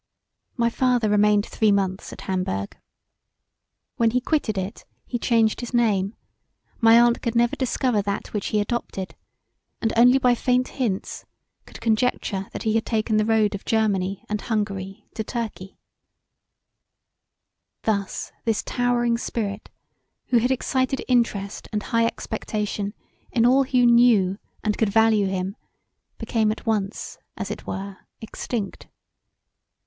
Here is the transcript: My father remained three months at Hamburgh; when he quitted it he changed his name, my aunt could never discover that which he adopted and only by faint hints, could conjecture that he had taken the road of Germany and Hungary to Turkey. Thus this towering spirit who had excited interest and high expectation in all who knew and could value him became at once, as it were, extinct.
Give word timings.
My 0.57 0.71
father 0.71 1.09
remained 1.11 1.45
three 1.45 1.71
months 1.71 2.11
at 2.11 2.21
Hamburgh; 2.21 2.75
when 3.97 4.09
he 4.09 4.19
quitted 4.19 4.57
it 4.57 4.83
he 5.05 5.19
changed 5.19 5.59
his 5.59 5.75
name, 5.75 6.15
my 6.79 6.99
aunt 6.99 7.21
could 7.21 7.35
never 7.35 7.55
discover 7.55 8.01
that 8.01 8.33
which 8.33 8.47
he 8.47 8.59
adopted 8.59 9.15
and 9.79 9.93
only 9.95 10.17
by 10.17 10.33
faint 10.33 10.69
hints, 10.69 11.25
could 11.67 11.79
conjecture 11.81 12.47
that 12.51 12.63
he 12.63 12.73
had 12.73 12.83
taken 12.83 13.17
the 13.17 13.25
road 13.25 13.53
of 13.53 13.63
Germany 13.63 14.25
and 14.27 14.41
Hungary 14.41 15.05
to 15.13 15.23
Turkey. 15.23 15.77
Thus 17.83 18.31
this 18.43 18.63
towering 18.63 19.19
spirit 19.19 19.69
who 20.29 20.39
had 20.39 20.49
excited 20.49 21.03
interest 21.07 21.67
and 21.71 21.83
high 21.83 22.07
expectation 22.07 22.95
in 23.31 23.45
all 23.45 23.65
who 23.65 23.85
knew 23.85 24.39
and 24.63 24.79
could 24.79 24.89
value 24.89 25.27
him 25.27 25.55
became 26.17 26.51
at 26.51 26.65
once, 26.65 27.19
as 27.37 27.51
it 27.51 27.67
were, 27.67 27.97
extinct. 28.19 28.87